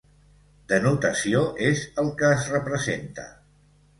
[0.71, 3.29] Denotació és el que es representa.